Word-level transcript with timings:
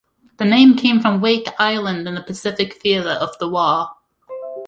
The 0.37 0.45
name 0.45 0.77
came 0.77 0.99
from 0.99 1.21
Wake 1.21 1.47
Island 1.59 2.07
in 2.07 2.15
the 2.15 2.23
Pacific 2.23 2.73
theater 2.81 3.11
of 3.11 3.37
the 3.37 3.47
war. 3.47 3.89